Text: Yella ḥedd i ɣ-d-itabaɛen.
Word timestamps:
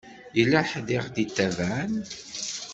Yella 0.37 0.61
ḥedd 0.69 0.89
i 0.95 0.99
ɣ-d-itabaɛen. 1.05 1.93